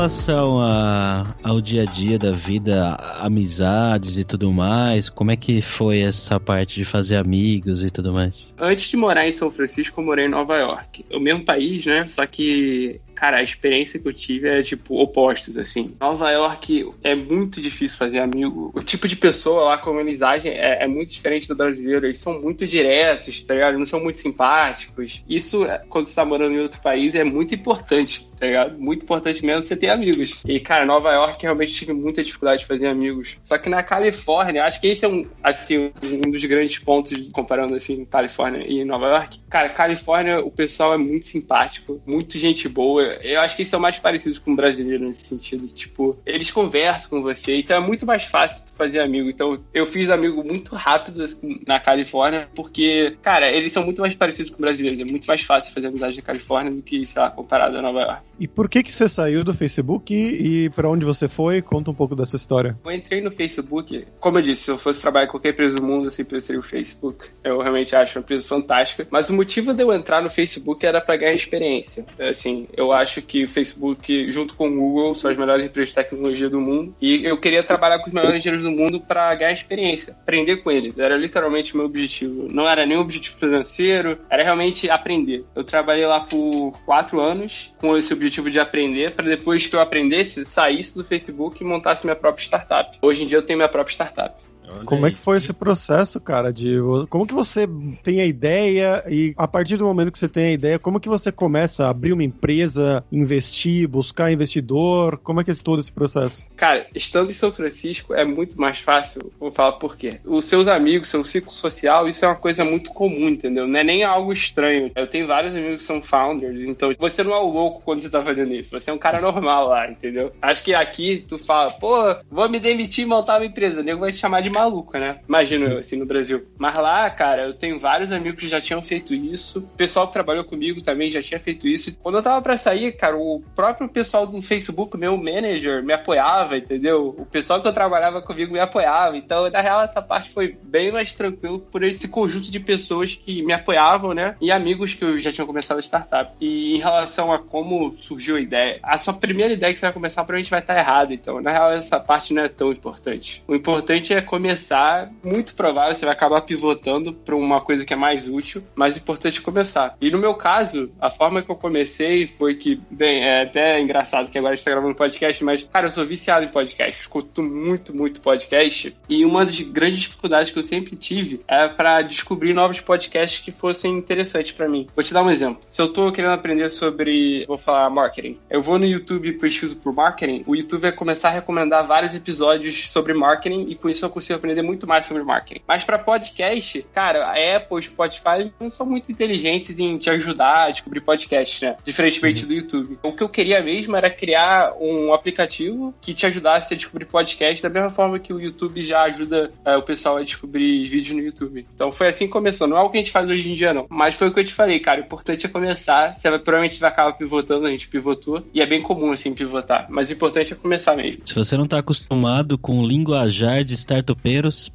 [0.05, 5.61] Relação a, ao dia a dia da vida, amizades e tudo mais, como é que
[5.61, 8.53] foi essa parte de fazer amigos e tudo mais?
[8.59, 11.03] Antes de morar em São Francisco, eu morei em Nova York.
[11.11, 12.05] O mesmo país, né?
[12.05, 15.95] Só que cara, a experiência que eu tive é, tipo, opostos, assim.
[15.99, 18.71] Nova York é muito difícil fazer amigo.
[18.75, 22.05] O tipo de pessoa lá, a comunidade, é, é muito diferente do brasileiro.
[22.05, 23.79] Eles são muito diretos, tá ligado?
[23.79, 25.23] Não são muito simpáticos.
[25.27, 28.77] Isso, quando você tá morando em outro país, é muito importante, tá ligado?
[28.77, 30.41] Muito importante mesmo você ter amigos.
[30.45, 33.37] E, cara, Nova York realmente tive muita dificuldade de fazer amigos.
[33.43, 37.75] Só que na Califórnia, acho que esse é um, assim, um dos grandes pontos, comparando,
[37.75, 39.39] assim, Califórnia e Nova York.
[39.49, 43.04] Cara, Califórnia, o pessoal é muito simpático, muito gente boa.
[43.21, 45.67] Eu acho que eles são mais parecidos com o brasileiro nesse sentido.
[45.67, 49.29] Tipo, eles conversam com você, então é muito mais fácil fazer amigo.
[49.29, 54.13] Então, eu fiz amigo muito rápido assim, na Califórnia, porque, cara, eles são muito mais
[54.15, 54.99] parecidos com brasileiros.
[54.99, 58.01] É muito mais fácil fazer amizade na Califórnia do que, sei lá, comparado a Nova
[58.01, 58.21] York.
[58.39, 61.61] E por que que você saiu do Facebook e, e para onde você foi?
[61.61, 62.77] Conta um pouco dessa história.
[62.83, 65.83] Eu entrei no Facebook, como eu disse, se eu fosse trabalhar em qualquer empresa do
[65.83, 67.29] mundo, eu sempre seria o Facebook.
[67.43, 69.07] Eu realmente acho uma empresa fantástica.
[69.09, 72.05] Mas o motivo de eu entrar no Facebook era para ganhar experiência.
[72.19, 75.95] Assim, eu acho que o Facebook, junto com o Google, são as melhores empresas de
[75.95, 76.95] tecnologia do mundo.
[77.01, 80.71] E eu queria trabalhar com os melhores engenheiros do mundo para ganhar experiência, aprender com
[80.71, 80.97] eles.
[80.97, 82.47] Era literalmente o meu objetivo.
[82.49, 85.45] Não era nem objetivo financeiro, era realmente aprender.
[85.55, 89.81] Eu trabalhei lá por quatro anos com esse objetivo de aprender, para depois que eu
[89.81, 92.97] aprendesse, saísse do Facebook e montasse minha própria startup.
[93.01, 94.35] Hoje em dia eu tenho minha própria startup.
[94.69, 95.11] Olha como aí.
[95.11, 96.51] é que foi esse processo, cara?
[96.51, 96.77] De
[97.09, 97.67] como que você
[98.03, 101.09] tem a ideia e a partir do momento que você tem a ideia, como que
[101.09, 105.17] você começa a abrir uma empresa, investir, buscar investidor?
[105.17, 106.45] Como é que é todo esse processo?
[106.55, 109.31] Cara, estando em São Francisco é muito mais fácil.
[109.39, 110.19] Vou falar por quê.
[110.25, 113.67] Os seus amigos, seu ciclo social, isso é uma coisa muito comum, entendeu?
[113.67, 114.91] Não é nem algo estranho.
[114.95, 118.09] Eu tenho vários amigos que são founders, então você não é o louco quando você
[118.09, 118.71] tá fazendo isso.
[118.71, 120.31] Você é um cara normal lá, entendeu?
[120.41, 123.83] Acho que aqui, se tu fala, pô, vou me demitir e montar uma empresa, o
[123.83, 125.19] nego vai te chamar de maluco, né?
[125.27, 126.45] Imagino eu, assim, no Brasil.
[126.57, 129.59] Mas lá, cara, eu tenho vários amigos que já tinham feito isso.
[129.59, 131.95] O pessoal que trabalhou comigo também já tinha feito isso.
[132.01, 136.57] Quando eu tava pra sair, cara, o próprio pessoal do Facebook, meu manager, me apoiava,
[136.57, 137.15] entendeu?
[137.17, 139.17] O pessoal que eu trabalhava comigo me apoiava.
[139.17, 143.41] Então, na real, essa parte foi bem mais tranquilo por esse conjunto de pessoas que
[143.41, 144.35] me apoiavam, né?
[144.39, 146.33] E amigos que eu já tinha começado a startup.
[146.39, 149.93] E em relação a como surgiu a ideia, a sua primeira ideia que você vai
[149.93, 151.13] começar provavelmente vai estar errada.
[151.13, 153.43] Então, na real, essa parte não é tão importante.
[153.47, 155.11] O importante é começar.
[155.23, 159.41] Muito provável você vai acabar pivotando para uma coisa que é mais útil, mas importante
[159.41, 159.97] começar.
[159.99, 164.29] E no meu caso, a forma que eu comecei foi que, bem, é até engraçado
[164.29, 167.41] que agora a gente tá gravando podcast, mas, cara, eu sou viciado em podcast, escuto
[167.41, 168.95] muito, muito podcast.
[169.09, 173.51] E uma das grandes dificuldades que eu sempre tive é para descobrir novos podcasts que
[173.51, 174.87] fossem interessantes para mim.
[174.95, 175.63] Vou te dar um exemplo.
[175.71, 179.75] Se eu tô querendo aprender sobre, vou falar, marketing, eu vou no YouTube e pesquiso
[179.75, 184.05] por marketing, o YouTube vai começar a recomendar vários episódios sobre marketing e com isso
[184.05, 185.61] eu consigo aprender muito mais sobre marketing.
[185.67, 190.69] Mas para podcast, cara, a Apple, Spotify não são muito inteligentes em te ajudar a
[190.71, 191.75] descobrir podcast, né?
[191.85, 192.47] Diferentemente uhum.
[192.47, 192.99] do YouTube.
[193.03, 197.61] O que eu queria mesmo era criar um aplicativo que te ajudasse a descobrir podcast
[197.61, 201.21] da mesma forma que o YouTube já ajuda é, o pessoal a descobrir vídeo no
[201.21, 201.65] YouTube.
[201.73, 202.67] Então foi assim que começou.
[202.67, 203.85] Não é o que a gente faz hoje em dia, não.
[203.89, 205.01] Mas foi o que eu te falei, cara.
[205.01, 206.15] O importante é começar.
[206.15, 208.43] Você vai, provavelmente vai acabar pivotando, a gente pivotou.
[208.53, 209.87] E é bem comum, assim, pivotar.
[209.89, 211.21] Mas o importante é começar mesmo.
[211.25, 213.73] Se você não tá acostumado com o linguajar de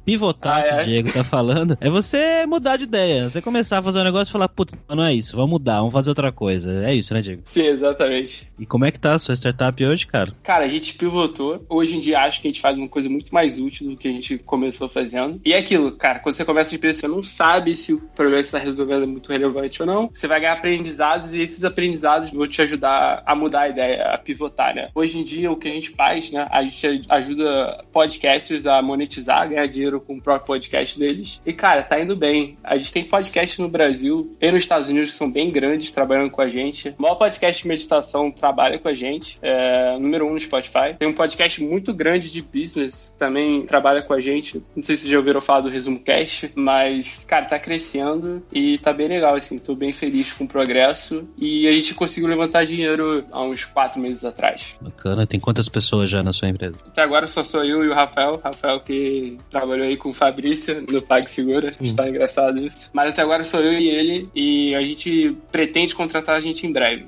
[0.05, 0.69] pivotar, ah, é?
[0.77, 3.29] que o Diego tá falando, é você mudar de ideia.
[3.29, 5.93] Você começar a fazer um negócio e falar, putz, não é isso, vamos mudar, vamos
[5.93, 6.85] fazer outra coisa.
[6.85, 7.43] É isso, né, Diego?
[7.45, 8.49] Sim, exatamente.
[8.57, 10.33] E como é que tá a sua startup hoje, cara?
[10.43, 11.65] Cara, a gente pivotou.
[11.69, 14.07] Hoje em dia acho que a gente faz uma coisa muito mais útil do que
[14.07, 15.39] a gente começou fazendo.
[15.43, 18.41] E é aquilo, cara, quando você começa a empresa, você não sabe se o problema
[18.41, 20.09] que você está resolvendo é muito relevante ou não.
[20.13, 24.17] Você vai ganhar aprendizados e esses aprendizados vão te ajudar a mudar a ideia, a
[24.17, 24.89] pivotar, né?
[24.93, 26.47] Hoje em dia, o que a gente faz, né?
[26.49, 31.41] A gente ajuda podcasters a monetizar, ganhar dinheiro com o próprio podcast deles.
[31.45, 32.57] E, cara, tá indo bem.
[32.63, 36.31] A gente tem podcast no Brasil e nos Estados Unidos que são bem grandes trabalhando
[36.31, 36.89] com a gente.
[36.97, 39.37] O maior podcast de meditação trabalha com a gente.
[39.41, 40.95] É número um no Spotify.
[40.97, 44.63] Tem um podcast muito grande de business também trabalha com a gente.
[44.75, 48.77] Não sei se vocês já ouviram falar do Resumo Cast, mas, cara, tá crescendo e
[48.79, 49.57] tá bem legal, assim.
[49.57, 51.27] Tô bem feliz com o progresso.
[51.37, 54.75] E a gente conseguiu levantar dinheiro há uns quatro meses atrás.
[54.81, 55.25] Bacana.
[55.25, 56.75] Tem quantas pessoas já na sua empresa?
[56.87, 58.41] Até agora só sou eu e o Rafael.
[58.43, 61.73] Rafael que trabalhou aí com o Fabrício no PagSegura.
[61.79, 61.85] Hum.
[61.85, 62.89] Está engraçado isso.
[62.93, 64.29] Mas até agora sou eu e ele.
[64.35, 67.05] E a gente pretende contratar a gente em breve.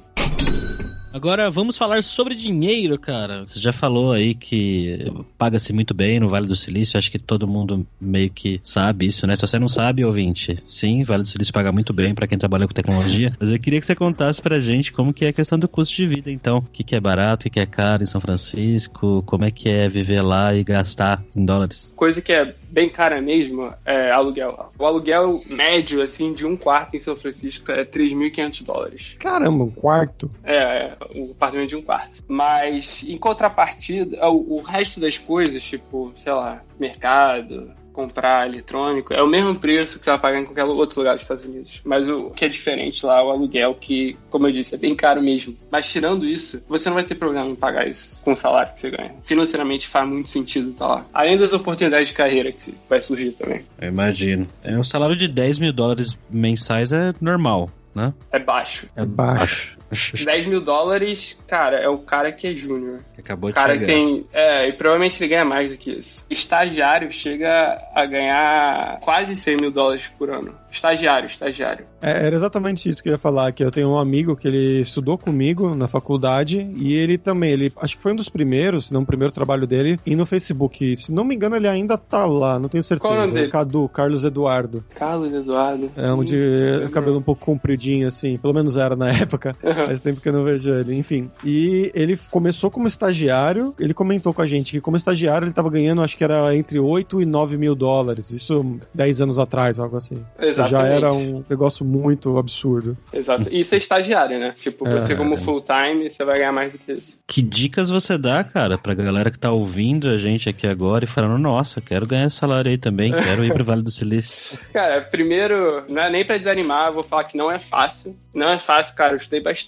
[1.14, 3.46] Agora vamos falar sobre dinheiro, cara.
[3.46, 6.98] Você já falou aí que paga-se muito bem no Vale do Silício.
[6.98, 9.36] Acho que todo mundo meio que sabe isso, né?
[9.36, 12.68] Se você não sabe, ouvinte, sim, Vale do Silício paga muito bem para quem trabalha
[12.68, 13.32] com tecnologia.
[13.40, 15.96] Mas eu queria que você contasse pra gente como que é a questão do custo
[15.96, 16.58] de vida, então.
[16.58, 19.52] O que, que é barato, o que, que é caro em São Francisco, como é
[19.52, 21.94] que é viver lá e gastar em dólares.
[21.96, 24.72] Coisa que é bem cara mesmo é aluguel.
[24.80, 29.16] O aluguel médio, assim, de um quarto em São Francisco é 3.500 dólares.
[29.20, 30.32] Caramba, um quarto?
[30.44, 32.24] É, é um apartamento de um quarto.
[32.28, 39.22] Mas, em contrapartida, o, o resto das coisas, tipo, sei lá, mercado, comprar eletrônico, é
[39.22, 41.82] o mesmo preço que você vai pagar em qualquer outro lugar dos Estados Unidos.
[41.86, 44.96] Mas o que é diferente lá é o aluguel, que, como eu disse, é bem
[44.96, 45.56] caro mesmo.
[45.72, 48.82] Mas tirando isso, você não vai ter problema em pagar isso com o salário que
[48.82, 49.14] você ganha.
[49.24, 51.06] Financeiramente faz muito sentido estar lá.
[51.14, 53.62] Além das oportunidades de carreira que vai surgir também.
[53.80, 54.48] Eu imagino.
[54.64, 58.14] É, um salário de 10 mil dólares mensais é normal, né?
[58.32, 58.88] É baixo.
[58.96, 59.78] É baixo.
[60.24, 63.00] 10 mil dólares, cara, é o cara que é júnior.
[63.18, 63.86] Acabou de O cara chegar.
[63.86, 64.26] que tem.
[64.34, 66.26] É, e provavelmente ele ganha mais do que isso.
[66.30, 70.54] Estagiário chega a ganhar quase 100 mil dólares por ano.
[70.72, 71.86] Estagiário, estagiário.
[72.02, 74.82] É, era exatamente isso que eu ia falar, que eu tenho um amigo que ele
[74.82, 78.94] estudou comigo na faculdade e ele também, ele acho que foi um dos primeiros, se
[78.94, 80.98] não o primeiro trabalho dele, e no Facebook.
[80.98, 83.08] Se não me engano, ele ainda tá lá, não tenho certeza.
[83.08, 83.50] Qual o nome dele?
[83.50, 84.84] Cadu, Carlos Eduardo.
[84.96, 85.92] Carlos Eduardo.
[85.96, 89.56] É um de Hum, cabelo um pouco compridinho, assim, pelo menos era na época.
[89.88, 91.30] Faz tempo que eu não vejo ele, enfim.
[91.44, 95.70] E ele começou como estagiário, ele comentou com a gente que como estagiário ele tava
[95.70, 98.32] ganhando, acho que era entre 8 e 9 mil dólares.
[98.32, 100.24] Isso 10 anos atrás, algo assim.
[100.40, 100.72] Exatamente.
[100.72, 102.98] Já era um negócio muito absurdo.
[103.12, 103.48] Exato.
[103.52, 104.54] E ser estagiário, né?
[104.56, 105.16] Tipo, você É.
[105.16, 107.20] como full time, você vai ganhar mais do que isso.
[107.28, 111.08] Que dicas você dá, cara, pra galera que tá ouvindo a gente aqui agora e
[111.08, 114.58] falando, nossa, quero ganhar esse salário aí também, quero ir pro Vale do Silício.
[114.74, 118.16] Cara, primeiro, não é nem pra desanimar, eu vou falar que não é fácil.
[118.34, 119.63] Não é fácil, cara, eu estudei bastante,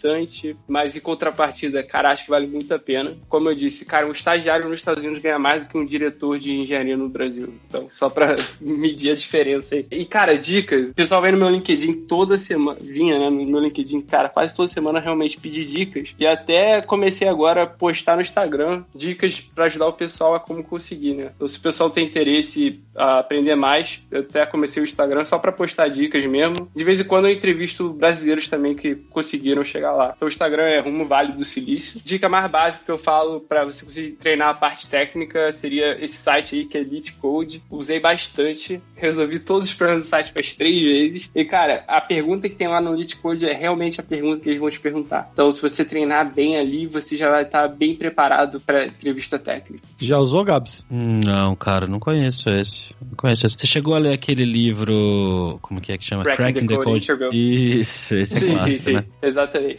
[0.68, 3.16] mas em contrapartida, cara, acho que vale muito a pena.
[3.30, 6.40] Como eu disse, cara, um estagiário nos Estados Unidos ganha mais do que um diretor
[6.40, 7.54] de engenharia no Brasil.
[7.68, 9.86] Então, só pra medir a diferença aí.
[9.92, 10.90] E, cara, dicas.
[10.90, 14.56] O pessoal vem no meu LinkedIn toda semana, vinha, né, no meu LinkedIn, cara, quase
[14.56, 16.16] toda semana realmente pedir dicas.
[16.18, 20.64] E até comecei agora a postar no Instagram dicas pra ajudar o pessoal a como
[20.64, 21.32] conseguir, né?
[21.36, 25.38] Então, se o pessoal tem interesse a aprender mais, eu até comecei o Instagram só
[25.38, 26.70] pra postar dicas mesmo.
[26.76, 30.14] De vez em quando eu entrevisto brasileiros também que conseguiram chegar lá.
[30.16, 32.00] Então o Instagram é Rumo Vale do Silício.
[32.04, 36.18] Dica mais básica que eu falo pra você conseguir treinar a parte técnica seria esse
[36.18, 37.64] site aí que é Elite Code.
[37.70, 41.32] Usei bastante, resolvi todos os problemas do site umas três vezes.
[41.34, 44.50] E cara, a pergunta que tem lá no Elite Code é realmente a pergunta que
[44.50, 45.30] eles vão te perguntar.
[45.34, 49.84] Então se você treinar bem ali, você já vai estar bem preparado pra entrevista técnica.
[50.00, 50.86] Já usou, Gabs?
[50.90, 52.94] Hum, Não, cara, não conheço esse.
[53.02, 53.58] Não conheço esse.
[53.58, 55.58] Você chegou a ler aquele livro.
[55.62, 56.24] Como que é que chama?
[56.24, 57.32] Cracking the Code Interview.
[57.32, 58.94] Isso, esse é sim, clássico, sim, sim.
[58.94, 59.06] né?
[59.22, 59.75] Exatamente.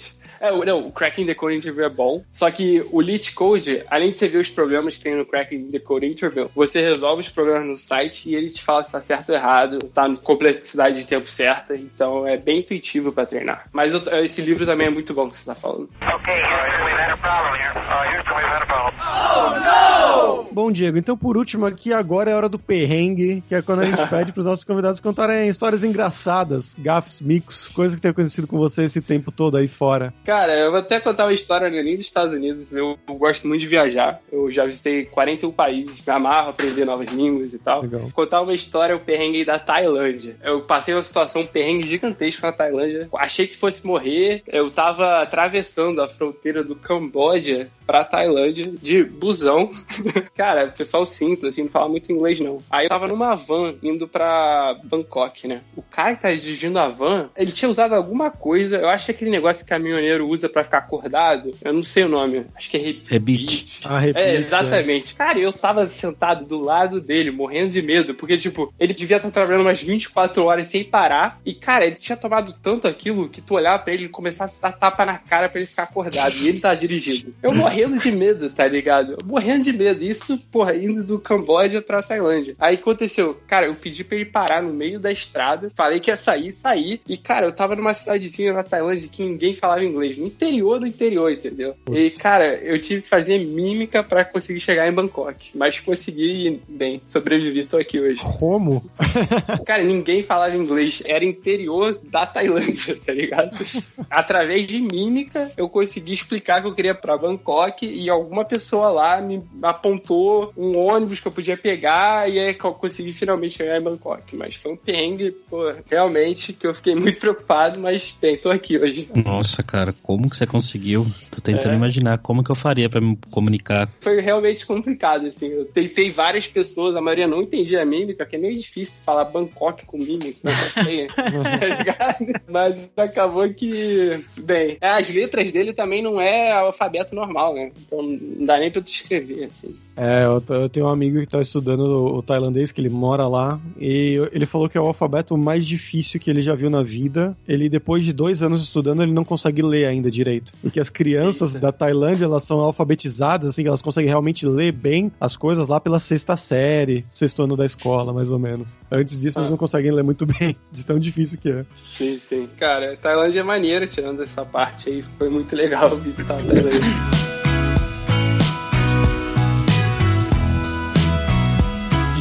[0.48, 2.22] É, não, o Cracking the Code Interview é bom.
[2.32, 5.70] Só que o Lit Code, além de você ver os problemas que tem no Cracking
[5.70, 9.00] the Code Interview, você resolve os problemas no site e ele te fala se tá
[9.00, 11.74] certo ou errado, tá na complexidade de tempo certa.
[11.74, 13.66] Então é bem intuitivo pra treinar.
[13.72, 15.88] Mas eu- esse livro também é muito bom que você tá falando.
[16.00, 17.76] Okay, Houston, we've had a problem here.
[17.76, 20.46] Uh, Houston, we've had a problem.
[20.52, 23.80] Bom, Diego, então por último aqui, agora é a hora do perrengue, que é quando
[23.80, 28.46] a gente pede pros nossos convidados contarem histórias engraçadas, gafes, micos, coisas que tem acontecido
[28.46, 30.14] com você esse tempo todo aí fora.
[30.24, 32.72] Cara, eu vou até contar uma história não é nem dos Estados Unidos.
[32.72, 34.20] Eu gosto muito de viajar.
[34.30, 37.82] Eu já visitei 41 países, me amarro, aprender novas línguas e tal.
[37.82, 38.10] Legal.
[38.12, 40.36] Contar uma história, o perrengue da Tailândia.
[40.42, 43.08] Eu passei uma situação, um perrengue gigantesco na Tailândia.
[43.14, 44.42] Achei que fosse morrer.
[44.46, 49.70] Eu tava atravessando a fronteira do Camboja pra Tailândia de busão.
[50.34, 52.60] Cara, pessoal simples, assim, não fala muito inglês, não.
[52.70, 55.60] Aí eu tava numa van indo pra Bangkok, né?
[55.76, 59.10] O cara que tá dirigindo a van, ele tinha usado alguma coisa, eu acho que
[59.12, 62.76] aquele negócio que caminhoneiro usa pra ficar acordado, eu não sei o nome, acho que
[62.76, 62.96] é.
[63.08, 63.80] Rebite.
[63.84, 65.14] Ah, repite, É, exatamente.
[65.14, 69.30] Cara, eu tava sentado do lado dele, morrendo de medo, porque, tipo, ele devia estar
[69.30, 73.54] trabalhando umas 24 horas sem parar, e, cara, ele tinha tomado tanto aquilo que tu
[73.54, 76.48] olhava pra ele e começasse a dar tapa na cara pra ele ficar acordado, e
[76.48, 77.34] ele tá dirigindo.
[77.42, 79.18] Eu morrendo de medo, tá ligado?
[79.24, 80.02] Morrendo de medo.
[80.02, 82.56] Isso, porra, indo do Camboja pra Tailândia.
[82.58, 86.16] Aí aconteceu, cara, eu pedi pra ele parar no meio da estrada, falei que ia
[86.16, 90.26] sair, sair, e, cara, eu tava numa cidadezinha na Tailândia que ninguém falava inglês, no
[90.26, 91.74] interior do interior, entendeu?
[91.90, 96.62] E, cara, eu tive que fazer mímica pra conseguir chegar em Bangkok, mas consegui ir
[96.66, 98.22] bem, sobrevivi, tô aqui hoje.
[98.38, 98.82] Como?
[99.66, 103.56] Cara, ninguém falava inglês, era interior da Tailândia, tá ligado?
[104.08, 108.90] Através de mímica, eu consegui explicar que eu queria ir pra Bangkok e alguma pessoa
[108.90, 113.54] lá me apontou um ônibus que eu podia pegar e aí que eu consegui finalmente
[113.56, 114.34] chegar em Bangkok.
[114.36, 118.78] Mas foi um perrengue, pô, realmente, que eu fiquei muito preocupado, mas bem, tô aqui
[118.78, 119.08] hoje.
[119.14, 121.06] Nossa, cara, como que você conseguiu?
[121.30, 121.76] Tô tentando É.
[121.76, 123.88] imaginar como que eu faria pra me comunicar.
[124.00, 125.48] Foi realmente complicado, assim.
[125.48, 129.24] Eu tentei várias pessoas, a maioria não entendia a mímica, que é meio difícil falar
[129.24, 132.42] Bangkok com mímica, não sei, tá ligado?
[132.48, 137.72] Mas acabou que, bem, as letras dele também não é alfabeto normal, né?
[137.86, 139.74] Então não dá nem pra tu escrever, assim.
[139.96, 143.26] É, eu, eu tenho um amigo que tá estudando o, o, tailandês, que ele mora
[143.26, 146.82] lá, e ele falou que é o alfabeto mais difícil que ele já viu na
[146.82, 147.36] vida.
[147.48, 150.52] Ele, depois de dois anos estudando, ele não consegue ler ainda direito.
[150.62, 151.66] E que as crianças Eita.
[151.66, 155.98] da Tailândia, elas são alfabetizadas, assim, elas conseguem realmente ler bem as coisas lá pela
[155.98, 158.78] sexta série, sexto ano da escola, mais ou menos.
[158.92, 159.42] Antes disso, ah.
[159.42, 161.64] eles não conseguem ler muito bem, de tão difícil que é.
[161.90, 162.48] Sim, sim.
[162.58, 165.02] Cara, Tailândia é maneira, tirando essa parte aí.
[165.02, 167.45] Foi muito legal visitar a Tailândia.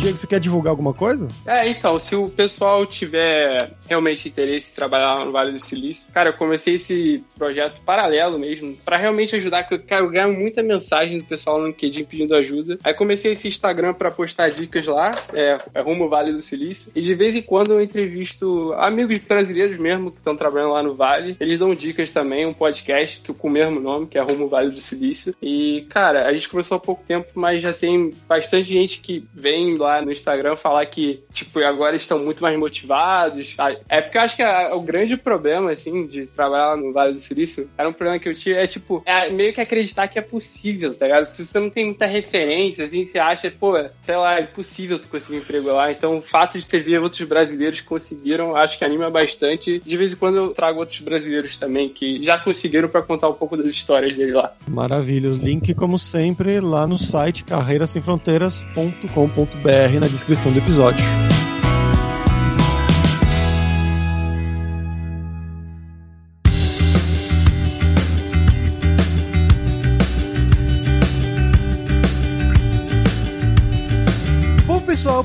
[0.05, 1.27] Diego, você quer divulgar alguma coisa?
[1.47, 6.29] É, então, se o pessoal tiver realmente interesse em trabalhar no Vale do Silício, cara,
[6.29, 11.17] eu comecei esse projeto paralelo mesmo, para realmente ajudar, eu, cara, eu ganho muita mensagem
[11.17, 12.77] do pessoal no LinkedIn pedindo ajuda.
[12.83, 17.01] Aí comecei esse Instagram para postar dicas lá, é, é rumo Vale do Silício, e
[17.01, 21.35] de vez em quando eu entrevisto amigos brasileiros mesmo que estão trabalhando lá no Vale.
[21.39, 24.69] Eles dão dicas também, um podcast que com o mesmo nome, que é Rumo Vale
[24.69, 25.35] do Silício.
[25.41, 29.75] E, cara, a gente começou há pouco tempo, mas já tem bastante gente que vem
[29.77, 33.55] lá no Instagram falar que, tipo, agora estão muito mais motivados.
[33.57, 37.19] Ah, é porque eu acho que o grande problema, assim, de trabalhar no Vale do
[37.19, 40.21] Silício, era um problema que eu tinha, é tipo, é meio que acreditar que é
[40.21, 41.25] possível, tá ligado?
[41.25, 45.07] Se você não tem muita referência, assim, você acha, pô, sei lá, é impossível tu
[45.07, 45.91] conseguir emprego lá.
[45.91, 49.79] Então, o fato de você ver outros brasileiros conseguiram, acho que anima bastante.
[49.79, 53.33] De vez em quando eu trago outros brasileiros também que já conseguiram para contar um
[53.33, 54.53] pouco das histórias dele lá.
[54.67, 55.29] Maravilha.
[55.29, 61.05] Link, como sempre, lá no site carreirasemfronteiras.com.br na descrição do episódio.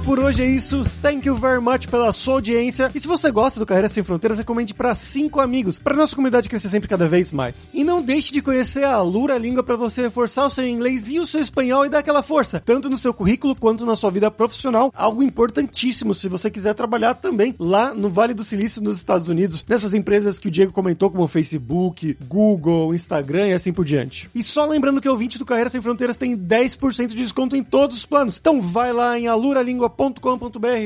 [0.05, 0.85] Por hoje é isso.
[1.03, 2.91] Thank you very much pela sua audiência.
[2.95, 6.49] E se você gosta do Carreira Sem Fronteiras, recomende para cinco amigos, para nossa comunidade
[6.49, 7.69] crescer sempre cada vez mais.
[7.73, 11.19] E não deixe de conhecer a Lura Língua para você reforçar o seu inglês e
[11.19, 14.31] o seu espanhol e dar aquela força, tanto no seu currículo quanto na sua vida
[14.31, 14.93] profissional.
[14.97, 19.65] Algo importantíssimo se você quiser trabalhar também lá no Vale do Silício, nos Estados Unidos,
[19.69, 24.31] nessas empresas que o Diego comentou, como Facebook, Google, Instagram e assim por diante.
[24.35, 27.63] E só lembrando que o ouvinte do Carreira Sem Fronteiras tem 10% de desconto em
[27.63, 28.39] todos os planos.
[28.41, 29.90] Então vai lá em alura língua.com.br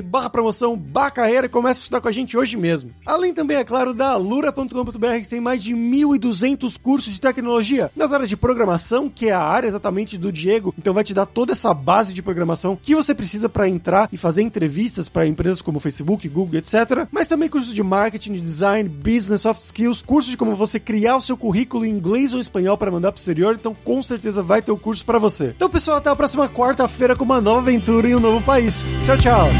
[0.03, 2.91] barra promoção, barra carreira e começa a estudar com a gente hoje mesmo.
[3.07, 8.13] Além também, é claro, da alura.com.br que tem mais de 1.200 cursos de tecnologia nas
[8.13, 11.53] áreas de programação, que é a área exatamente do Diego, então vai te dar toda
[11.53, 15.81] essa base de programação que você precisa para entrar e fazer entrevistas para empresas como
[15.81, 17.07] Facebook, Google, etc.
[17.11, 21.21] Mas também cursos de marketing, design, business, soft skills, cursos de como você criar o
[21.21, 24.73] seu currículo em inglês ou espanhol para mandar pro exterior, então com certeza vai ter
[24.73, 25.55] o curso para você.
[25.57, 28.87] Então, pessoal, até a próxima quarta-feira com uma nova aventura em um novo país.
[29.05, 29.51] Tchau, tchau.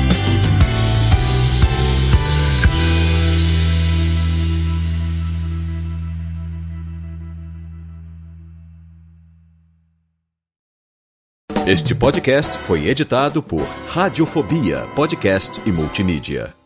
[11.67, 16.64] Este podcast foi editado por Radiofobia, podcast e multimídia.